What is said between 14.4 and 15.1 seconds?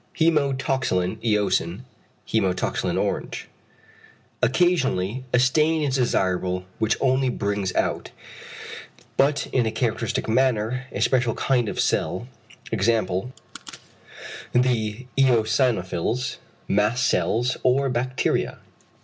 the